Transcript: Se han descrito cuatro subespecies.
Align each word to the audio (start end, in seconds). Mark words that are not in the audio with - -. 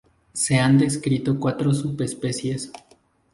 Se 0.33 0.57
han 0.57 0.79
descrito 0.79 1.39
cuatro 1.39 1.75
subespecies. 1.75 2.71